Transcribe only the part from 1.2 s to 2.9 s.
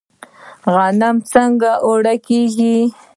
څنګه اوړه کیږي؟